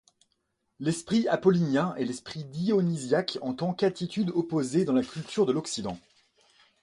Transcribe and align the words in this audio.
L’esprit 0.79 1.27
apollinien 1.27 1.93
et 1.95 2.05
l’esprit 2.05 2.43
dionysiaque 2.45 3.37
en 3.43 3.53
tant 3.53 3.71
qu’attitudes 3.71 4.31
opposées 4.33 4.83
dans 4.83 4.93
la 4.93 5.03
culture 5.03 5.45
de 5.45 5.51
l’Occident. 5.51 5.99